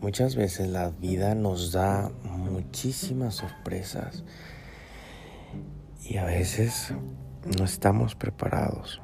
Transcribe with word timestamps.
Muchas 0.00 0.34
veces 0.34 0.68
la 0.68 0.88
vida 0.88 1.34
nos 1.34 1.72
da 1.72 2.10
muchísimas 2.24 3.34
sorpresas 3.34 4.24
y 6.02 6.16
a 6.16 6.24
veces 6.24 6.94
no 7.58 7.64
estamos 7.64 8.14
preparados. 8.14 9.02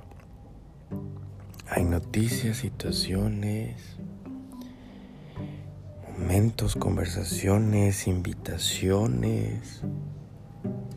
Hay 1.68 1.84
noticias, 1.84 2.56
situaciones, 2.56 3.98
momentos, 6.18 6.76
conversaciones, 6.76 8.06
invitaciones, 8.06 9.82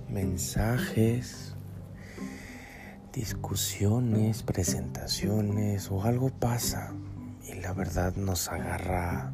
mensajes, 0.10 1.56
discusiones, 3.12 4.44
presentaciones 4.44 5.92
o 5.92 6.04
algo 6.04 6.30
pasa 6.30 6.94
y 7.46 7.56
la 7.56 7.74
verdad 7.74 8.16
nos 8.16 8.48
agarra 8.48 9.34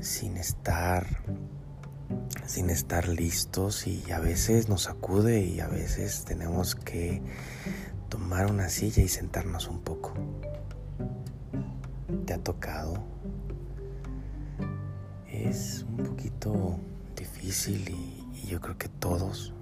sin 0.00 0.36
estar 0.36 1.06
sin 2.46 2.70
estar 2.70 3.08
listos 3.08 3.86
y 3.86 4.10
a 4.10 4.20
veces 4.20 4.68
nos 4.68 4.84
sacude 4.84 5.44
y 5.44 5.60
a 5.60 5.68
veces 5.68 6.24
tenemos 6.24 6.74
que 6.74 7.20
tomar 8.08 8.50
una 8.50 8.70
silla 8.70 9.02
y 9.02 9.08
sentarnos 9.08 9.68
un 9.68 9.80
poco. 9.80 10.14
¿Te 12.24 12.32
ha 12.32 12.38
tocado? 12.38 13.04
Es 15.30 15.84
un 15.88 15.98
poquito 15.98 16.80
difícil 17.16 17.90
y, 17.90 18.46
yo 18.46 18.62
creo 18.62 18.78
que 18.78 18.88
todos, 18.88 19.52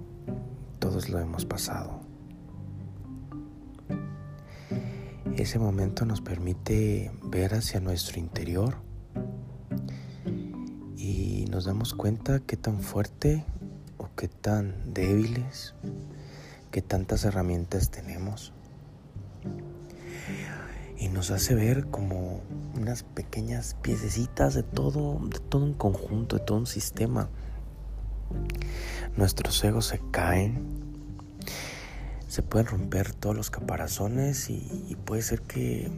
todos 0.79 1.09
lo 1.09 1.19
hemos 1.19 1.45
pasado. 1.45 1.99
Ese 5.35 5.59
momento 5.59 6.05
nos 6.05 6.21
permite 6.21 7.11
ver 7.21 7.53
hacia 7.53 7.81
nuestro 7.81 8.17
interior 8.19 8.77
y 8.79 8.86
nos 11.57 11.65
damos 11.65 11.95
cuenta 11.95 12.39
qué 12.39 12.55
tan 12.55 12.81
fuerte 12.81 13.43
o 13.97 14.09
qué 14.15 14.27
tan 14.27 14.93
débiles, 14.93 15.73
qué 16.69 16.83
tantas 16.83 17.25
herramientas 17.25 17.89
tenemos. 17.89 18.53
Y 20.99 21.07
nos 21.07 21.31
hace 21.31 21.55
ver 21.55 21.87
como 21.87 22.43
unas 22.75 23.01
pequeñas 23.01 23.75
piececitas 23.81 24.53
de 24.53 24.61
todo, 24.61 25.19
de 25.27 25.39
todo 25.39 25.63
un 25.65 25.73
conjunto, 25.73 26.37
de 26.37 26.45
todo 26.45 26.59
un 26.59 26.67
sistema. 26.67 27.27
Nuestros 29.15 29.63
egos 29.63 29.87
se 29.87 29.99
caen 30.11 30.63
se 32.27 32.43
pueden 32.43 32.67
romper 32.67 33.13
todos 33.13 33.35
los 33.35 33.49
caparazones 33.49 34.51
y, 34.51 34.95
puede 35.05 35.23
ser 35.23 35.41
que, 35.41 35.89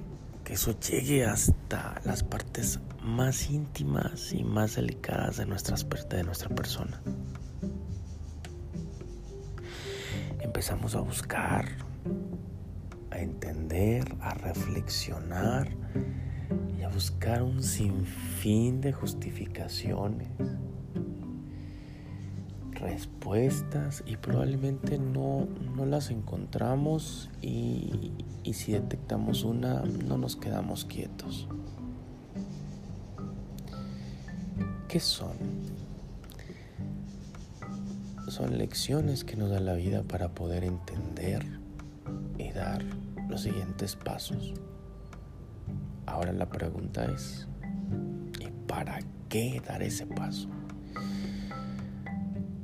eso 0.50 0.78
llegue 0.80 1.26
hasta 1.26 2.02
las 2.04 2.24
partes 2.24 2.80
más 3.04 3.50
íntimas 3.52 4.34
y 4.34 4.44
más 4.44 4.76
delicadas 4.76 5.38
de, 5.38 5.46
nuestras, 5.46 5.88
de 6.10 6.24
nuestra 6.24 6.50
persona. 6.50 7.02
Empezamos 10.40 10.96
a 10.96 11.02
buscar, 11.02 11.70
a 13.12 13.20
entender, 13.20 14.16
a 14.22 14.34
reflexionar 14.34 15.70
y 16.78 16.82
a 16.82 16.90
buscar 16.90 17.44
un 17.44 17.62
sinfín 17.62 18.82
de 18.82 18.92
justificaciones 18.92 20.30
respuestas 22.80 24.04
y 24.06 24.18
probablemente 24.18 24.98
no, 24.98 25.48
las 25.86 26.12
encontramos 26.12 27.30
y, 27.42 28.12
y 28.44 28.54
si 28.54 28.72
detectamos 28.72 29.44
una 29.44 29.84
no 29.84 30.18
nos 30.18 30.36
quedamos 30.36 30.86
quietos. 30.86 31.48
¿Qué 34.88 35.00
son? 35.00 35.38
Son 38.28 38.58
lecciones 38.58 39.24
que 39.24 39.36
nos 39.36 39.50
da 39.50 39.60
la 39.60 39.74
vida 39.74 40.04
para 40.04 40.30
poder 40.30 40.64
entender 40.64 41.46
y 42.38 42.52
dar 42.52 42.84
los 43.28 43.42
siguientes 43.42 43.96
pasos. 43.96 44.54
Ahora 46.06 46.34
la 46.34 46.50
pregunta 46.50 47.06
es, 47.06 47.48
¿y 48.40 48.50
para 48.68 49.00
qué 49.30 49.62
dar 49.66 49.84
ese 49.84 50.08
paso? 50.08 50.50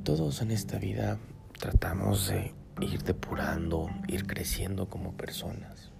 Todos 0.06 0.40
en 0.40 0.52
esta 0.52 0.78
vida 0.78 1.18
tratamos 1.58 2.28
de 2.28 2.54
ir 2.80 3.02
depurando, 3.02 3.90
ir 4.06 4.24
creciendo 4.28 4.88
como 4.88 5.16
personas. 5.16 5.90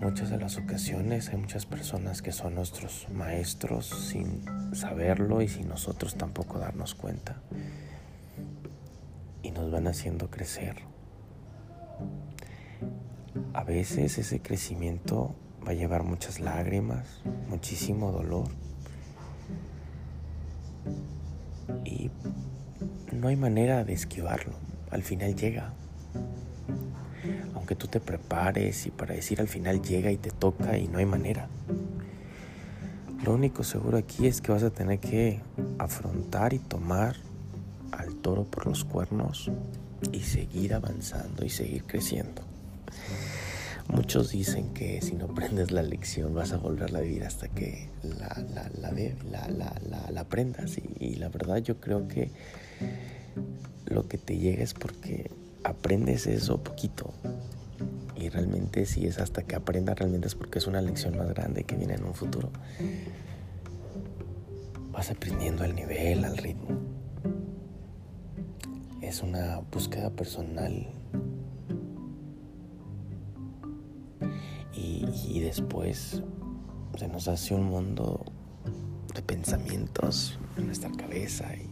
Muchas 0.00 0.30
de 0.30 0.38
las 0.38 0.56
ocasiones 0.56 1.28
hay 1.28 1.36
muchas 1.36 1.66
personas 1.66 2.22
que 2.22 2.32
son 2.32 2.54
nuestros 2.54 3.06
maestros 3.10 3.84
sin 3.84 4.46
saberlo 4.74 5.42
y 5.42 5.48
sin 5.48 5.68
nosotros 5.68 6.14
tampoco 6.14 6.58
darnos 6.58 6.94
cuenta. 6.94 7.42
Y 9.42 9.50
nos 9.50 9.70
van 9.70 9.86
haciendo 9.86 10.30
crecer. 10.30 10.76
A 13.52 13.62
veces 13.62 14.16
ese 14.16 14.40
crecimiento 14.40 15.34
va 15.68 15.72
a 15.72 15.74
llevar 15.74 16.02
muchas 16.02 16.40
lágrimas, 16.40 17.20
muchísimo 17.46 18.10
dolor 18.10 18.48
no 23.12 23.28
hay 23.28 23.36
manera 23.36 23.84
de 23.84 23.92
esquivarlo. 23.92 24.54
Al 24.90 25.02
final 25.02 25.34
llega. 25.36 25.72
Aunque 27.54 27.76
tú 27.76 27.86
te 27.86 28.00
prepares 28.00 28.86
y 28.86 28.90
para 28.90 29.14
decir 29.14 29.40
al 29.40 29.48
final 29.48 29.80
llega 29.80 30.10
y 30.10 30.16
te 30.16 30.30
toca 30.30 30.76
y 30.78 30.88
no 30.88 30.98
hay 30.98 31.06
manera. 31.06 31.48
Lo 33.24 33.34
único 33.34 33.62
seguro 33.62 33.98
aquí 33.98 34.26
es 34.26 34.40
que 34.40 34.50
vas 34.50 34.64
a 34.64 34.70
tener 34.70 34.98
que 34.98 35.40
afrontar 35.78 36.54
y 36.54 36.58
tomar 36.58 37.16
al 37.92 38.16
toro 38.16 38.44
por 38.44 38.66
los 38.66 38.84
cuernos 38.84 39.50
y 40.10 40.20
seguir 40.20 40.74
avanzando 40.74 41.44
y 41.44 41.50
seguir 41.50 41.84
creciendo. 41.84 42.42
Muchos 43.88 44.30
dicen 44.30 44.72
que 44.72 45.00
si 45.02 45.14
no 45.14 45.26
aprendes 45.26 45.70
la 45.70 45.82
lección 45.82 46.34
vas 46.34 46.52
a 46.52 46.56
volverla 46.56 47.00
a 47.00 47.02
vivir 47.02 47.24
hasta 47.24 47.48
que 47.48 47.88
la, 48.02 48.44
la, 48.54 48.70
la, 49.48 50.10
la 50.10 50.20
aprendas. 50.20 50.78
Y, 50.98 51.16
la 51.16 51.28
verdad 51.28 51.58
yo 51.58 51.80
creo 51.80 52.08
que 52.08 52.30
lo 53.86 54.08
que 54.08 54.18
te 54.18 54.38
llega 54.38 54.62
es 54.62 54.74
porque 54.74 55.30
aprendes 55.64 56.26
eso 56.26 56.62
poquito. 56.62 57.12
Y 58.16 58.28
realmente 58.28 58.86
si 58.86 59.06
es 59.06 59.18
hasta 59.18 59.42
que 59.42 59.56
aprendas, 59.56 59.98
realmente 59.98 60.28
es 60.28 60.34
porque 60.34 60.58
es 60.58 60.66
una 60.66 60.80
lección 60.80 61.16
más 61.16 61.28
grande 61.28 61.64
que 61.64 61.76
viene 61.76 61.94
en 61.94 62.04
un 62.04 62.14
futuro. 62.14 62.50
Vas 64.92 65.10
aprendiendo 65.10 65.64
el 65.64 65.74
nivel, 65.74 66.24
al 66.24 66.36
ritmo. 66.36 66.78
Es 69.00 69.22
una 69.22 69.58
búsqueda 69.58 70.10
personal 70.10 70.86
y, 75.12 75.40
después 75.40 76.22
se 76.98 77.08
nos 77.08 77.28
hace 77.28 77.54
un 77.54 77.64
mundo 77.64 78.24
de 79.14 79.22
pensamientos 79.22 80.38
en 80.56 80.66
nuestra 80.66 80.90
cabeza 80.90 81.54
y, 81.54 81.68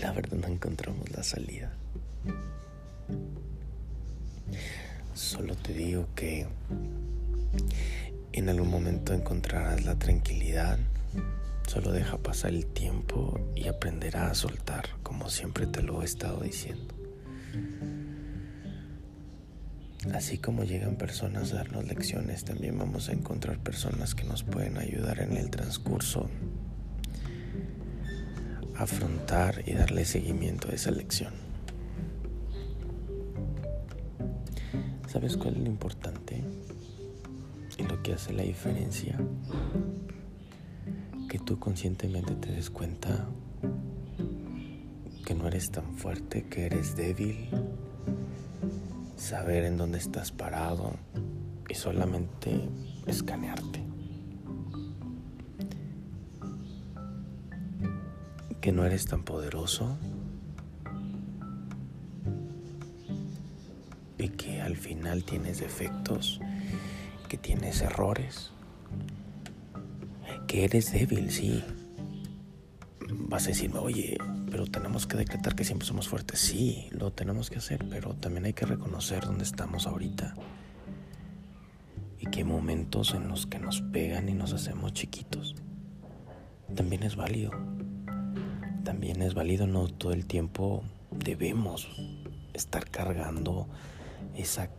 la 0.00 0.12
verdad 0.12 0.36
no 0.36 0.48
encontramos 0.48 1.10
la 1.10 1.22
salida. 1.22 1.72
Solo 5.14 5.54
te 5.56 5.72
digo 5.72 6.06
que 6.14 6.46
en 8.32 8.48
algún 8.50 8.70
momento 8.70 9.14
encontrarás 9.14 9.84
la 9.84 9.98
tranquilidad. 9.98 10.78
Solo 11.66 11.92
deja 11.92 12.18
pasar 12.18 12.50
el 12.50 12.66
tiempo 12.66 13.40
y 13.54 13.68
aprenderás 13.68 14.30
a 14.30 14.34
soltar, 14.34 14.84
como 15.02 15.30
siempre 15.30 15.66
te 15.66 15.82
lo 15.82 16.02
he 16.02 16.04
estado 16.04 16.40
diciendo. 16.40 16.94
Así 20.14 20.38
como 20.38 20.64
llegan 20.64 20.96
personas 20.96 21.52
a 21.52 21.56
darnos 21.56 21.86
lecciones, 21.86 22.44
también 22.44 22.78
vamos 22.78 23.08
a 23.08 23.12
encontrar 23.12 23.58
personas 23.58 24.14
que 24.14 24.24
nos 24.24 24.42
pueden 24.44 24.78
ayudar 24.78 25.20
en 25.20 25.36
el 25.36 25.50
transcurso 25.50 26.28
afrontar 28.76 29.62
y 29.66 29.72
darle 29.72 30.04
seguimiento 30.04 30.68
a 30.68 30.72
esa 30.72 30.90
lección. 30.90 31.32
¿Sabes 35.08 35.36
cuál 35.36 35.54
es 35.54 35.60
lo 35.60 35.66
importante 35.66 36.42
y 37.78 37.82
lo 37.84 38.02
que 38.02 38.12
hace 38.12 38.32
la 38.32 38.42
diferencia? 38.42 39.18
Que 41.28 41.38
tú 41.38 41.58
conscientemente 41.58 42.34
te 42.34 42.52
des 42.52 42.70
cuenta 42.70 43.26
que 45.24 45.34
no 45.34 45.48
eres 45.48 45.70
tan 45.70 45.94
fuerte, 45.94 46.44
que 46.44 46.66
eres 46.66 46.96
débil 46.96 47.48
saber 49.16 49.64
en 49.64 49.76
dónde 49.76 49.98
estás 49.98 50.30
parado 50.30 50.92
y 51.68 51.74
solamente 51.74 52.68
escanearte. 53.06 53.82
Que 58.60 58.72
no 58.72 58.84
eres 58.84 59.06
tan 59.06 59.22
poderoso 59.22 59.96
y 64.18 64.28
que 64.30 64.60
al 64.62 64.76
final 64.76 65.24
tienes 65.24 65.60
defectos, 65.60 66.40
que 67.28 67.36
tienes 67.36 67.80
errores 67.82 68.52
que 70.46 70.64
eres 70.64 70.92
débil, 70.92 71.30
sí. 71.30 71.62
Vas 73.08 73.44
a 73.44 73.48
decirme, 73.48 73.78
oye, 73.78 74.16
pero 74.56 74.70
tenemos 74.70 75.06
que 75.06 75.18
decretar 75.18 75.54
que 75.54 75.64
siempre 75.64 75.86
somos 75.86 76.08
fuertes. 76.08 76.40
Sí, 76.40 76.88
lo 76.90 77.12
tenemos 77.12 77.50
que 77.50 77.58
hacer, 77.58 77.84
pero 77.90 78.14
también 78.14 78.46
hay 78.46 78.54
que 78.54 78.64
reconocer 78.64 79.26
dónde 79.26 79.44
estamos 79.44 79.86
ahorita. 79.86 80.34
Y 82.18 82.24
que 82.30 82.42
momentos 82.42 83.12
en 83.12 83.28
los 83.28 83.46
que 83.46 83.58
nos 83.58 83.82
pegan 83.82 84.30
y 84.30 84.32
nos 84.32 84.54
hacemos 84.54 84.94
chiquitos. 84.94 85.56
También 86.74 87.02
es 87.02 87.16
válido. 87.16 87.50
También 88.82 89.20
es 89.20 89.34
válido, 89.34 89.66
no 89.66 89.88
todo 89.88 90.12
el 90.12 90.24
tiempo 90.24 90.82
debemos 91.10 91.86
estar 92.54 92.88
cargando 92.88 93.68
esa 94.34 94.70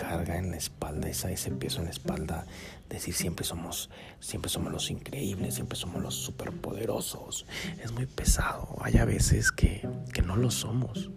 carga 0.00 0.38
en 0.38 0.50
la 0.50 0.56
espalda, 0.56 1.10
esa, 1.10 1.30
ese 1.30 1.50
peso 1.50 1.80
en 1.80 1.84
la 1.84 1.90
espalda, 1.90 2.46
decir 2.88 3.12
siempre 3.12 3.44
somos, 3.44 3.90
siempre 4.18 4.50
somos 4.50 4.72
los 4.72 4.90
increíbles, 4.90 5.56
siempre 5.56 5.76
somos 5.76 6.00
los 6.00 6.14
superpoderosos. 6.14 7.44
Es 7.84 7.92
muy 7.92 8.06
pesado. 8.06 8.78
Hay 8.80 8.96
a 8.96 9.04
veces 9.04 9.52
que, 9.52 9.86
que 10.14 10.22
no 10.22 10.36
lo 10.36 10.50
somos. 10.50 11.10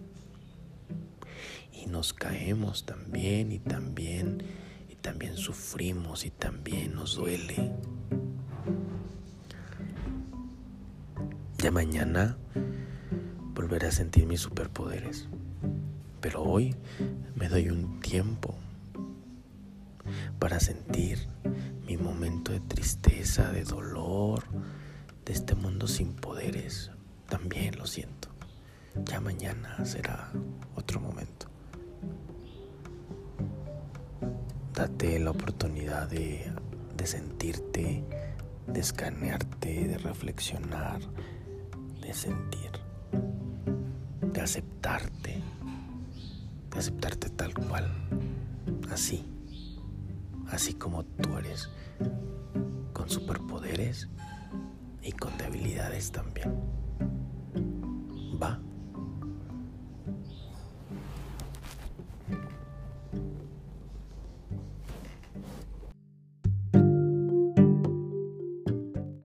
Y 1.72 1.86
nos 1.86 2.14
caemos 2.14 2.86
también 2.86 3.54
y 3.54 3.60
también 3.60 4.44
y 4.90 4.96
también 4.96 5.38
sufrimos 5.38 6.26
y 6.26 6.30
también 6.30 6.94
nos 6.94 7.16
duele. 7.16 7.72
Ya 11.60 11.72
mañana 11.72 12.36
volveré 13.54 13.88
a 13.88 13.92
sentir 13.92 14.26
mis 14.26 14.42
superpoderes. 14.42 15.30
Pero 16.20 16.44
hoy 16.44 16.76
me 17.36 17.48
doy 17.48 17.70
un 17.70 18.02
tiempo 18.02 18.56
para 20.40 20.60
sentir 20.60 21.28
mi 21.86 21.98
momento 21.98 22.52
de 22.52 22.60
tristeza, 22.60 23.52
de 23.52 23.64
dolor, 23.64 24.44
de 25.26 25.34
este 25.34 25.56
mundo 25.56 25.88
sin 25.88 26.14
poderes. 26.14 26.92
También 27.30 27.78
lo 27.78 27.86
siento. 27.86 28.30
Ya 29.06 29.20
mañana 29.20 29.84
será 29.86 30.32
otro 30.76 31.00
momento. 31.00 31.48
Date 34.74 35.20
la 35.20 35.32
oportunidad 35.32 36.10
de, 36.10 36.52
de 36.96 37.08
sentirte, 37.08 38.04
de 38.68 38.80
escanearte, 38.80 39.88
de 39.88 39.98
reflexionar, 39.98 41.00
de 42.02 42.14
sentir, 42.14 42.72
de 44.22 44.42
aceptarte 44.42 45.42
aceptarte 46.78 47.30
tal 47.30 47.54
cual, 47.54 47.90
así, 48.92 49.24
así 50.54 50.76
como 50.76 51.04
tú 51.04 51.38
eres, 51.38 51.70
con 52.94 53.10
superpoderes 53.10 54.10
y 55.02 55.12
con 55.12 55.38
debilidades 55.38 56.12
también. 56.12 56.83